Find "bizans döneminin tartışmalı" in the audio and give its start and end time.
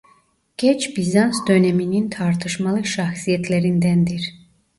0.97-2.85